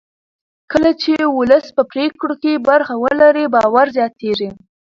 کله 0.71 0.91
چې 1.01 1.13
ولس 1.37 1.65
په 1.75 1.83
پرېکړو 1.91 2.35
کې 2.43 2.63
برخه 2.69 2.93
ولري 3.03 3.45
باور 3.53 3.87
زیاتېږي 3.97 4.49